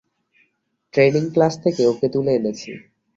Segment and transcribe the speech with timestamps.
[0.93, 2.71] Training class থেকে ওকে তুলে এনেছি।